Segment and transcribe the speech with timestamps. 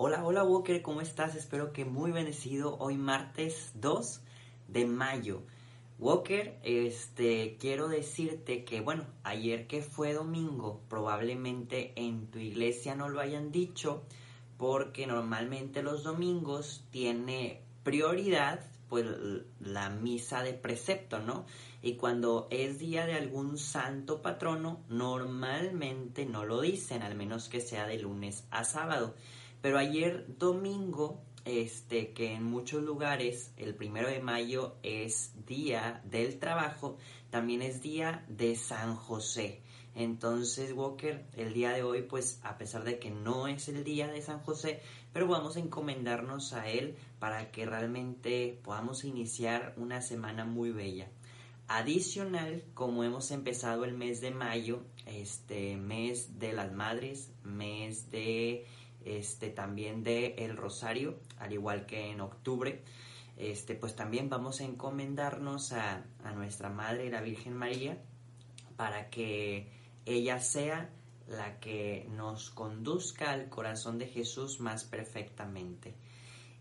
[0.00, 1.34] Hola, hola Walker, ¿cómo estás?
[1.34, 4.20] Espero que muy bendecido hoy martes 2
[4.68, 5.42] de mayo.
[5.98, 13.08] Walker, este, quiero decirte que, bueno, ayer que fue domingo, probablemente en tu iglesia no
[13.08, 14.04] lo hayan dicho,
[14.56, 19.04] porque normalmente los domingos tiene prioridad, pues,
[19.58, 21.44] la misa de precepto, ¿no?
[21.82, 27.60] Y cuando es día de algún santo patrono, normalmente no lo dicen, al menos que
[27.60, 29.16] sea de lunes a sábado.
[29.60, 36.38] Pero ayer domingo este, que en muchos lugares el primero de mayo es día del
[36.38, 36.98] trabajo,
[37.30, 39.62] también es día de San José.
[39.94, 44.06] Entonces, Walker, el día de hoy, pues a pesar de que no es el día
[44.06, 44.80] de San José,
[45.12, 51.08] pero vamos a encomendarnos a él para que realmente podamos iniciar una semana muy bella.
[51.66, 58.66] Adicional, como hemos empezado el mes de mayo, este mes de las madres, mes de
[59.04, 62.82] este, también de El Rosario, al igual que en octubre.
[63.36, 68.02] Este, pues también vamos a encomendarnos a, a nuestra Madre, la Virgen María,
[68.76, 69.70] para que
[70.04, 70.90] ella sea
[71.28, 75.94] la que nos conduzca al corazón de Jesús más perfectamente.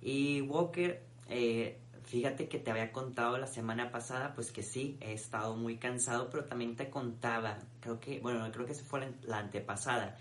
[0.01, 5.13] Y Walker, eh, fíjate que te había contado la semana pasada, pues que sí, he
[5.13, 9.39] estado muy cansado, pero también te contaba, creo que, bueno, creo que se fue la
[9.39, 10.17] antepasada,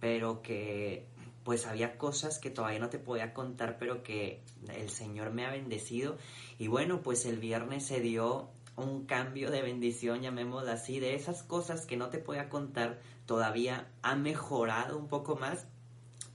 [0.00, 1.06] pero que
[1.48, 5.50] pues había cosas que todavía no te podía contar, pero que el Señor me ha
[5.50, 6.18] bendecido.
[6.58, 11.42] Y bueno, pues el viernes se dio un cambio de bendición, llamémoslo así, de esas
[11.42, 15.66] cosas que no te podía contar, todavía ha mejorado un poco más,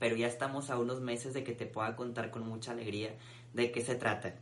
[0.00, 3.14] pero ya estamos a unos meses de que te pueda contar con mucha alegría
[3.52, 4.34] de qué se trata.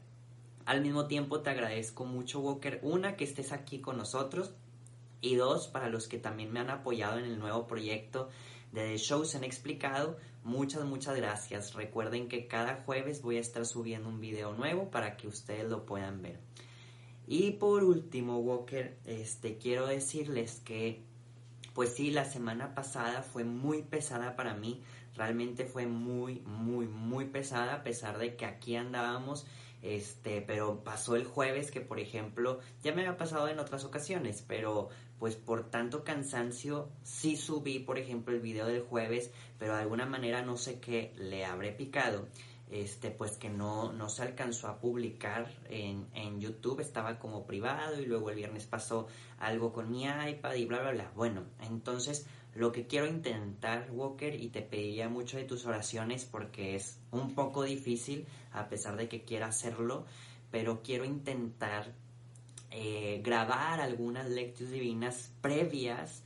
[0.64, 4.54] Al mismo tiempo te agradezco mucho, Walker, una, que estés aquí con nosotros,
[5.20, 8.30] y dos, para los que también me han apoyado en el nuevo proyecto
[8.72, 11.74] de Shows han explicado, muchas, muchas gracias.
[11.74, 15.86] Recuerden que cada jueves voy a estar subiendo un video nuevo para que ustedes lo
[15.86, 16.40] puedan ver.
[17.26, 21.02] Y por último, Walker, este, quiero decirles que,
[21.74, 24.82] pues sí, la semana pasada fue muy pesada para mí.
[25.14, 29.46] Realmente fue muy, muy, muy pesada, a pesar de que aquí andábamos
[29.82, 34.44] este, pero pasó el jueves que, por ejemplo, ya me había pasado en otras ocasiones,
[34.46, 34.90] pero
[35.22, 40.04] pues por tanto cansancio sí subí, por ejemplo, el video del jueves, pero de alguna
[40.04, 42.26] manera no sé qué le habré picado.
[42.68, 48.02] Este, pues que no, no se alcanzó a publicar en, en YouTube, estaba como privado
[48.02, 49.06] y luego el viernes pasó
[49.38, 51.12] algo con mi iPad y bla, bla, bla.
[51.14, 56.74] Bueno, entonces lo que quiero intentar, Walker, y te pediría mucho de tus oraciones porque
[56.74, 60.04] es un poco difícil, a pesar de que quiera hacerlo,
[60.50, 61.94] pero quiero intentar
[62.72, 66.22] eh, grabar algunas lecturas divinas previas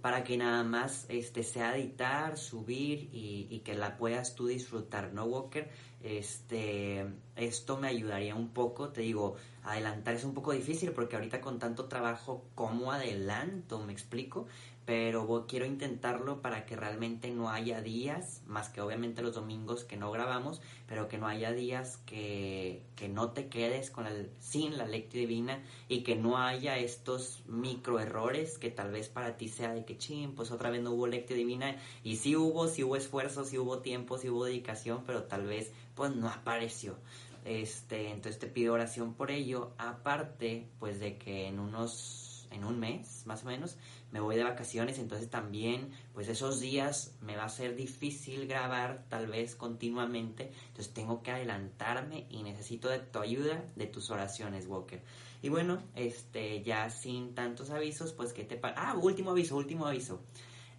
[0.00, 5.12] para que nada más este, sea editar, subir y, y, que la puedas tú disfrutar,
[5.12, 5.68] ¿no, Walker?
[6.02, 7.06] Este,
[7.36, 11.58] esto me ayudaría un poco, te digo, adelantar es un poco difícil porque ahorita con
[11.58, 13.80] tanto trabajo, ¿cómo adelanto?
[13.80, 14.46] ¿Me explico?
[14.90, 19.96] Pero quiero intentarlo para que realmente no haya días, más que obviamente los domingos que
[19.96, 24.76] no grabamos, pero que no haya días que, que no te quedes con el, sin
[24.76, 29.46] la lectura divina y que no haya estos micro errores que tal vez para ti
[29.46, 32.82] sea de que ching, pues otra vez no hubo lectura divina y sí hubo, sí
[32.82, 36.96] hubo esfuerzo, sí hubo tiempo, sí hubo dedicación, pero tal vez pues no apareció.
[37.44, 42.78] Este, entonces te pido oración por ello, aparte pues de que en unos en un
[42.78, 43.76] mes más o menos
[44.12, 49.04] me voy de vacaciones, entonces también pues esos días me va a ser difícil grabar
[49.08, 54.66] tal vez continuamente, entonces tengo que adelantarme y necesito de tu ayuda, de tus oraciones,
[54.66, 55.02] Walker.
[55.42, 60.20] Y bueno, este ya sin tantos avisos, pues que te Ah, último aviso, último aviso.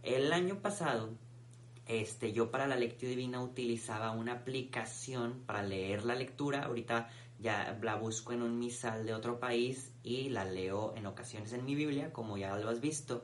[0.04, 1.10] El año pasado
[1.88, 6.64] este, yo para la lectura divina utilizaba una aplicación para leer la lectura.
[6.64, 7.10] Ahorita
[7.40, 11.66] ya la busco en un misal de otro país y la leo en ocasiones en
[11.66, 13.24] mi Biblia, como ya lo has visto.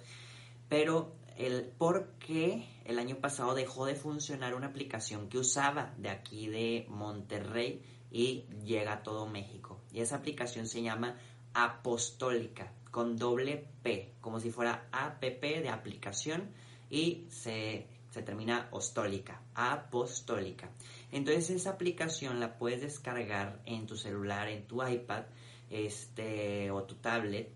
[0.70, 6.10] Pero el por qué el año pasado dejó de funcionar una aplicación que usaba de
[6.10, 7.82] aquí de Monterrey
[8.12, 9.82] y llega a todo México.
[9.92, 11.18] Y esa aplicación se llama
[11.54, 16.52] Apostólica, con doble P, como si fuera APP de aplicación
[16.90, 17.88] y se
[18.18, 20.70] se termina ostólica, apostólica.
[21.12, 25.26] Entonces esa aplicación la puedes descargar en tu celular, en tu iPad,
[25.70, 27.52] este, o tu tablet.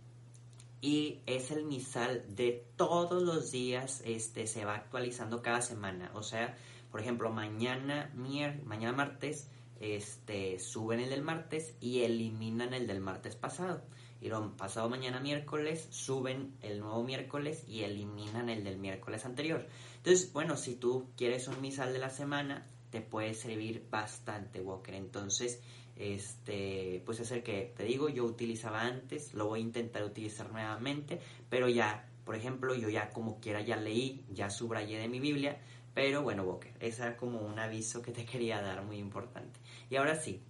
[0.82, 6.12] Y es el misal de todos los días, este, se va actualizando cada semana.
[6.16, 6.56] O sea,
[6.90, 9.48] por ejemplo, mañana, mier mañana martes,
[9.80, 13.84] este, suben el del martes y eliminan el del martes pasado.
[14.22, 19.68] Y lo pasado mañana miércoles suben el nuevo miércoles y eliminan el del miércoles anterior.
[19.98, 24.94] Entonces, bueno, si tú quieres un misal de la semana, te puede servir bastante, Walker.
[24.94, 25.60] Entonces,
[26.02, 30.52] este, pues es el que te digo, yo utilizaba antes, lo voy a intentar utilizar
[30.52, 35.20] nuevamente, pero ya, por ejemplo, yo ya como quiera ya leí, ya subrayé de mi
[35.20, 35.60] Biblia,
[35.94, 39.60] pero bueno, Walker, ese era como un aviso que te quería dar muy importante.
[39.92, 40.42] Y ahora sí,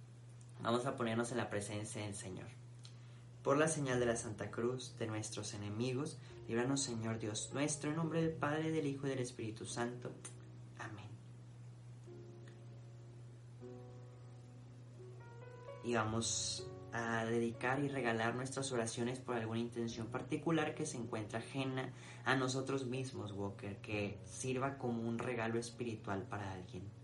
[0.62, 2.48] vamos a ponernos en la presencia del Señor.
[3.42, 6.16] Por la señal de la Santa Cruz de nuestros enemigos,
[6.48, 10.12] líbranos Señor Dios nuestro, en nombre del Padre, del Hijo y del Espíritu Santo.
[15.84, 21.38] Y vamos a dedicar y regalar nuestras oraciones por alguna intención particular que se encuentra
[21.38, 21.92] ajena
[22.24, 27.01] a nosotros mismos, Walker, que sirva como un regalo espiritual para alguien.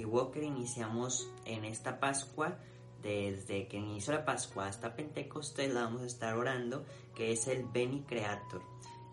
[0.00, 2.58] Y Walker iniciamos en esta Pascua,
[3.02, 7.64] desde que inició la Pascua hasta Pentecostés, la vamos a estar orando, que es el
[7.64, 8.62] Beni Creator.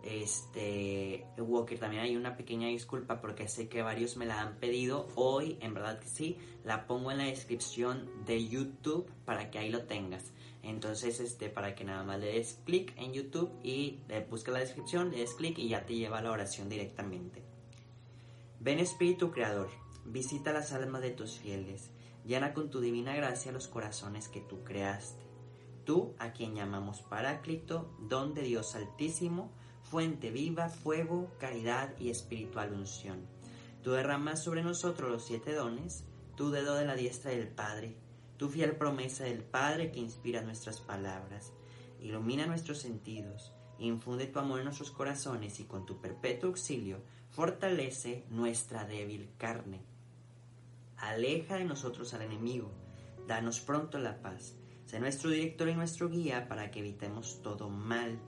[0.04, 5.10] Este, Walker, también hay una pequeña disculpa porque sé que varios me la han pedido.
[5.16, 9.70] Hoy, en verdad que sí, la pongo en la descripción de YouTube para que ahí
[9.70, 10.32] lo tengas.
[10.64, 14.62] Entonces, este, para que nada más le des clic en YouTube y le busques la
[14.62, 17.44] descripción, le des clic y ya te lleva a la oración directamente.
[18.60, 19.70] Ven Espíritu Creador
[20.10, 21.92] Visita las almas de tus fieles,
[22.24, 25.22] llena con tu divina gracia los corazones que tú creaste.
[25.84, 29.52] Tú, a quien llamamos Paráclito, don de Dios Altísimo,
[29.84, 33.28] fuente viva, fuego, caridad y espiritual unción.
[33.84, 36.06] Tú derramas sobre nosotros los siete dones,
[36.38, 37.98] tu dedo de la diestra del Padre,
[38.38, 41.52] tu fiel promesa del Padre que inspira nuestras palabras,
[42.00, 48.24] ilumina nuestros sentidos, infunde tu amor en nuestros corazones y con tu perpetuo auxilio fortalece
[48.30, 49.97] nuestra débil carne
[50.98, 52.72] aleja de nosotros al enemigo,
[53.28, 54.56] danos pronto la paz.
[54.86, 58.20] Sé nuestro director y nuestro guía para que evitemos todo mal.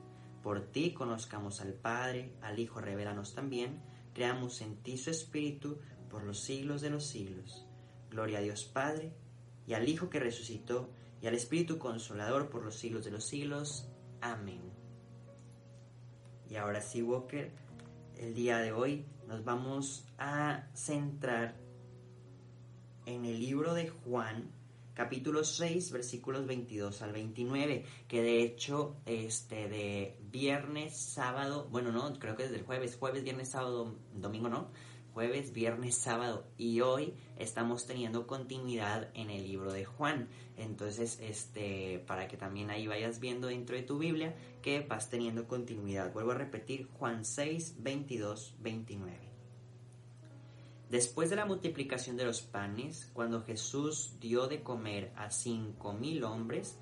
[0.43, 3.81] Por ti conozcamos al Padre, al Hijo revelanos también,
[4.13, 5.79] creamos en ti su Espíritu
[6.09, 7.65] por los siglos de los siglos.
[8.09, 9.13] Gloria a Dios Padre,
[9.67, 10.89] y al Hijo que resucitó,
[11.21, 13.87] y al Espíritu Consolador por los siglos de los siglos.
[14.21, 14.61] Amén.
[16.49, 17.51] Y ahora sí, Walker,
[18.17, 21.55] el día de hoy nos vamos a centrar
[23.09, 24.51] en el libro de Juan,
[24.93, 32.13] capítulo 6, versículos 22 al 29, que de hecho, este, de viernes, sábado, bueno, no,
[32.19, 34.69] creo que desde el jueves, jueves, viernes, sábado, domingo, no,
[35.13, 40.29] jueves, viernes, sábado y hoy estamos teniendo continuidad en el libro de Juan.
[40.55, 45.47] Entonces, este, para que también ahí vayas viendo dentro de tu Biblia que vas teniendo
[45.47, 46.13] continuidad.
[46.13, 49.28] Vuelvo a repetir, Juan 6, 22, 29.
[50.89, 56.23] Después de la multiplicación de los panes, cuando Jesús dio de comer a cinco mil
[56.23, 56.79] hombres,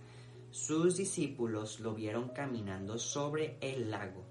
[0.50, 4.24] sus discípulos lo vieron caminando sobre el lago.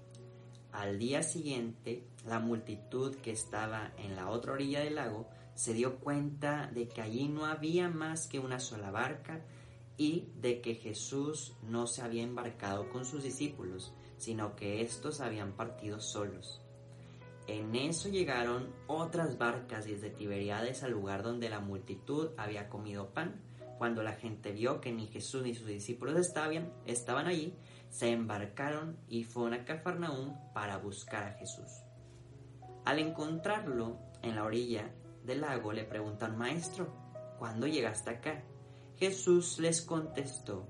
[0.71, 5.99] Al día siguiente, la multitud que estaba en la otra orilla del lago se dio
[5.99, 9.45] cuenta de que allí no había más que una sola barca
[9.95, 15.53] y de que Jesús no se había embarcado con sus discípulos, sino que éstos habían
[15.53, 16.61] partido solos.
[17.47, 23.41] En eso llegaron otras barcas desde Tiberiades al lugar donde la multitud había comido pan.
[23.77, 27.55] Cuando la gente vio que ni Jesús ni sus discípulos estaban, estaban allí,
[27.89, 31.71] se embarcaron y fueron a Cafarnaúm para buscar a Jesús.
[32.83, 34.91] Al encontrarlo en la orilla
[35.23, 36.93] del lago, le preguntan, Maestro,
[37.39, 38.43] ¿cuándo llegaste acá?
[38.97, 40.67] Jesús les contestó,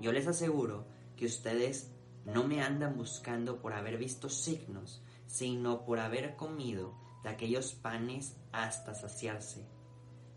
[0.00, 1.92] Yo les aseguro que ustedes
[2.24, 5.02] no me andan buscando por haber visto signos,
[5.34, 9.66] sino por haber comido de aquellos panes hasta saciarse.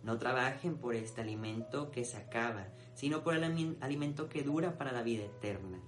[0.01, 4.91] No trabajen por este alimento que se acaba, sino por el alimento que dura para
[4.91, 5.79] la vida eterna,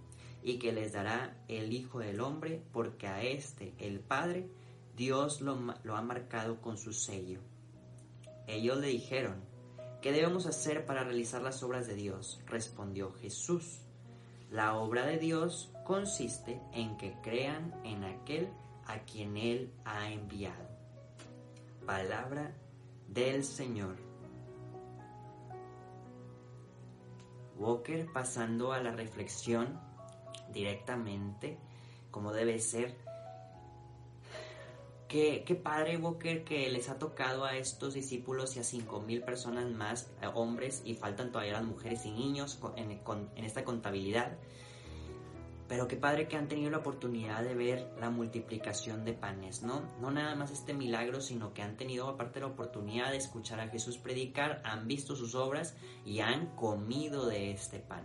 [0.43, 4.47] y que les dará el Hijo del Hombre, porque a éste, el Padre,
[4.95, 7.39] Dios lo, lo ha marcado con su sello.
[8.45, 9.41] Ellos le dijeron,
[10.03, 12.43] ¿qué debemos hacer para realizar las obras de Dios?
[12.45, 13.81] Respondió Jesús.
[14.51, 18.49] La obra de Dios consiste en que crean en aquel
[18.89, 20.67] a quien Él ha enviado.
[21.85, 22.55] Palabra
[23.07, 23.97] del Señor.
[27.55, 29.79] Walker pasando a la reflexión
[30.51, 31.59] directamente,
[32.09, 32.97] como debe ser.
[35.07, 39.21] Qué, qué, padre, Walker, que les ha tocado a estos discípulos y a cinco mil
[39.23, 44.37] personas más, eh, hombres, y faltan todavía las mujeres y niños en, en esta contabilidad.
[45.69, 49.83] Pero qué padre que han tenido la oportunidad de ver la multiplicación de panes, ¿no?
[50.01, 53.69] No nada más este milagro, sino que han tenido aparte la oportunidad de escuchar a
[53.69, 58.03] Jesús predicar, han visto sus obras y han comido de este pan.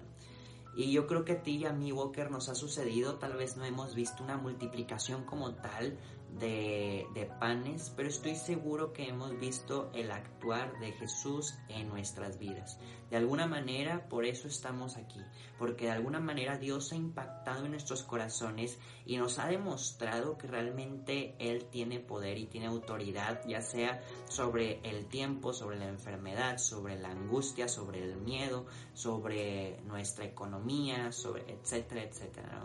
[0.77, 3.57] Y yo creo que a ti y a mí, Walker, nos ha sucedido, tal vez
[3.57, 5.99] no hemos visto una multiplicación como tal,
[6.39, 12.79] de, panes, pero estoy seguro que hemos visto el actuar de Jesús en nuestras vidas.
[13.11, 15.21] De alguna manera, por eso estamos aquí,
[15.59, 20.49] porque de alguna manera Dios ha impactado en nuestros corazones y nos ha demostrado que
[20.49, 26.59] realmente Él tiene poder y tiene autoridad, ya sea sobre el tiempo, sobre la enfermedad,
[26.59, 32.65] sobre la angustia, sobre el miedo, sobre nuestra economía, sobre etcétera, etcétera.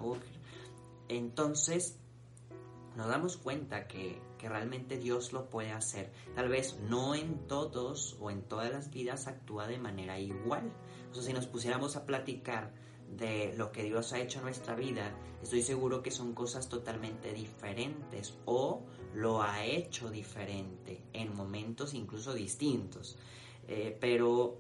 [1.07, 1.99] Entonces,
[2.99, 6.11] nos damos cuenta que, realmente Dios lo puede hacer.
[6.35, 10.71] Tal vez no en todos o en todas las vidas actúa de manera igual.
[11.11, 12.73] O sea, si nos pusiéramos a platicar
[13.09, 17.33] de lo que Dios ha hecho en nuestra vida, estoy seguro que son cosas totalmente
[17.33, 23.17] diferentes o lo ha hecho diferente en momentos incluso distintos.
[23.67, 24.57] Eh, pero,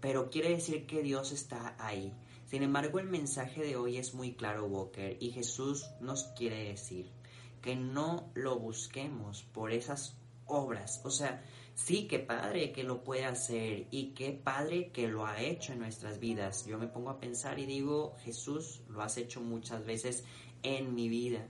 [0.00, 2.12] pero quiere decir que Dios está ahí.
[2.46, 7.12] Sin embargo, el mensaje de hoy es muy claro, Walker, y Jesús nos quiere decir,
[7.60, 11.00] que no lo busquemos por esas obras.
[11.04, 11.42] O sea,
[11.74, 15.80] sí, qué padre que lo puede hacer y qué padre que lo ha hecho en
[15.80, 16.66] nuestras vidas.
[16.66, 20.24] Yo me pongo a pensar y digo, Jesús, lo has hecho muchas veces
[20.62, 21.46] en mi vida.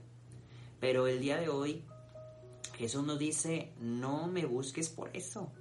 [0.79, 1.83] Pero el día de hoy,
[2.77, 5.51] Jesús nos dice, no me busques por eso.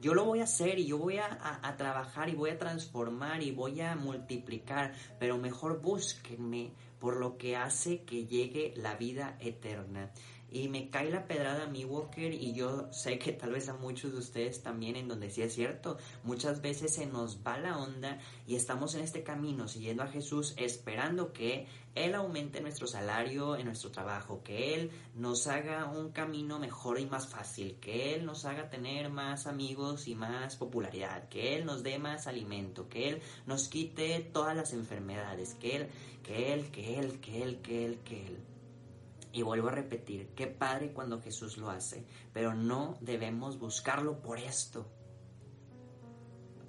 [0.00, 3.50] Yo lo voy a hacer y yo voy a, trabajar y voy a transformar y
[3.50, 10.12] voy a multiplicar, pero mejor búsquenme por lo que hace que llegue la vida eterna.
[10.52, 13.74] Y me cae la pedrada a mi Walker y yo sé que tal vez a
[13.74, 15.96] muchos de ustedes también en donde sí es cierto.
[16.24, 20.54] Muchas veces se nos va la onda y estamos en este camino siguiendo a Jesús
[20.56, 26.58] esperando que Él aumente nuestro salario en nuestro trabajo, que Él nos haga un camino
[26.58, 31.54] mejor y más fácil, que Él nos haga tener más amigos y más popularidad, que
[31.54, 35.88] Él nos dé más alimento, que Él nos quite todas las enfermedades, que Él,
[36.22, 38.38] que Él, que Él, que Él, que Él, que Él.
[39.32, 44.38] Y vuelvo a repetir, qué padre cuando Jesús lo hace, pero no debemos buscarlo por
[44.38, 44.86] esto.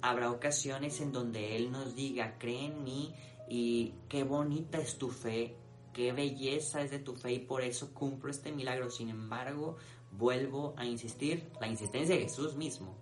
[0.00, 3.14] Habrá ocasiones en donde Él nos diga, cree en mí
[3.48, 5.56] y qué bonita es tu fe,
[5.92, 8.90] qué belleza es de tu fe y por eso cumplo este milagro.
[8.90, 9.76] Sin embargo,
[10.12, 12.96] vuelvo a insistir, la insistencia de Jesús mismo,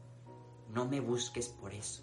[0.73, 2.03] no me busques por eso.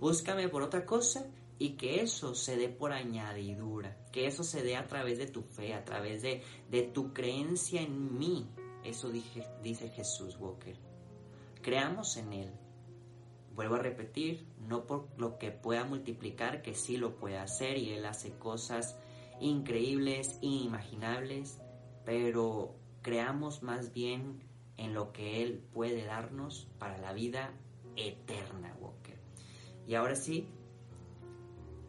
[0.00, 1.26] Búscame por otra cosa
[1.58, 5.42] y que eso se dé por añadidura, que eso se dé a través de tu
[5.42, 8.48] fe, a través de, de tu creencia en mí.
[8.82, 10.76] Eso dice Jesús Walker.
[11.62, 12.52] Creamos en Él.
[13.54, 17.90] Vuelvo a repetir, no por lo que pueda multiplicar, que sí lo puede hacer y
[17.90, 18.98] Él hace cosas
[19.40, 21.60] increíbles, inimaginables,
[22.04, 24.42] pero creamos más bien
[24.76, 27.52] en lo que Él puede darnos para la vida
[27.96, 29.18] eterna, Walker.
[29.86, 30.48] Y ahora sí,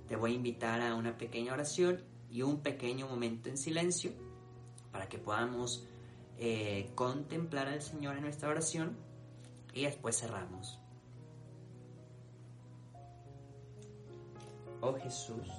[0.08, 4.12] te voy a invitar a una pequeña oración y un pequeño momento en silencio
[4.92, 5.88] para que podamos
[6.38, 8.98] eh, contemplar al Señor en nuestra oración
[9.74, 10.80] y después cerramos.
[14.82, 15.50] Oh Jesús,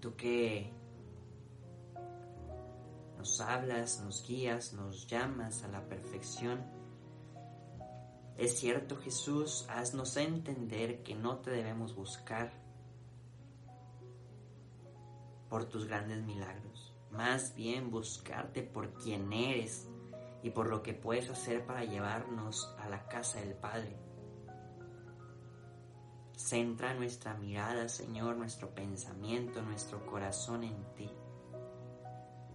[0.00, 0.70] tú que
[3.16, 6.60] nos hablas, nos guías, nos llamas a la perfección,
[8.42, 12.52] es cierto, Jesús, haznos entender que no te debemos buscar
[15.48, 19.88] por tus grandes milagros, más bien buscarte por quien eres
[20.42, 23.96] y por lo que puedes hacer para llevarnos a la casa del Padre.
[26.36, 31.08] Centra nuestra mirada, Señor, nuestro pensamiento, nuestro corazón en ti,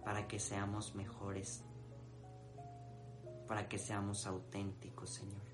[0.04, 1.64] para que seamos mejores,
[3.46, 5.47] para que seamos auténticos, Señor.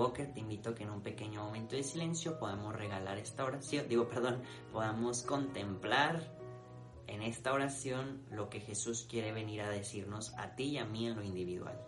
[0.00, 3.86] Walker, te invito a que en un pequeño momento de silencio podamos regalar esta oración,
[3.86, 4.42] digo, perdón,
[4.72, 6.34] podamos contemplar
[7.06, 11.06] en esta oración lo que Jesús quiere venir a decirnos a ti y a mí
[11.06, 11.78] en lo individual.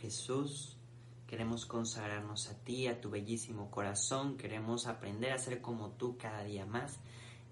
[0.00, 0.76] Jesús,
[1.26, 6.44] queremos consagrarnos a ti, a tu bellísimo corazón, queremos aprender a ser como tú cada
[6.44, 6.98] día más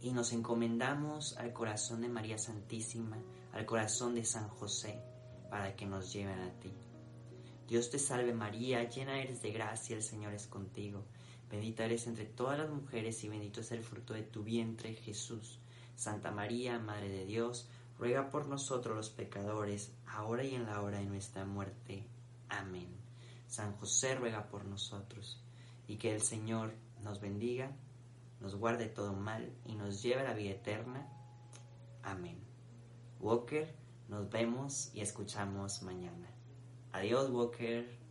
[0.00, 3.19] y nos encomendamos al corazón de María Santísima,
[3.53, 5.03] al corazón de San José,
[5.50, 6.73] para que nos lleven a ti.
[7.67, 11.05] Dios te salve María, llena eres de gracia, el Señor es contigo.
[11.50, 15.59] Bendita eres entre todas las mujeres y bendito es el fruto de tu vientre, Jesús.
[15.97, 20.99] Santa María, Madre de Dios, ruega por nosotros los pecadores, ahora y en la hora
[20.99, 22.07] de nuestra muerte.
[22.49, 22.88] Amén.
[23.47, 25.43] San José ruega por nosotros
[25.87, 27.71] y que el Señor nos bendiga,
[28.41, 31.09] nos guarde todo mal y nos lleve a la vida eterna.
[32.03, 32.38] Amén.
[33.21, 33.75] Walker,
[34.09, 36.29] nos vemos y escuchamos mañana.
[36.93, 38.05] Adiós, Walker.